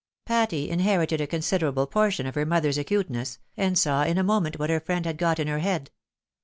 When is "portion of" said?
1.85-2.33